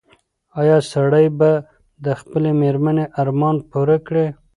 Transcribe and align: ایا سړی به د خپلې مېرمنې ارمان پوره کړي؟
ایا 0.61 0.77
سړی 0.91 1.27
به 1.39 1.51
د 2.05 2.07
خپلې 2.19 2.49
مېرمنې 2.61 3.05
ارمان 3.21 3.55
پوره 3.71 3.97
کړي؟ 4.07 4.27